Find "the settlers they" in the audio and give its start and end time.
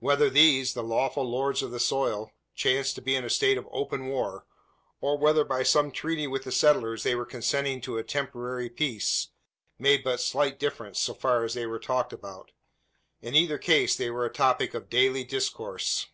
6.42-7.14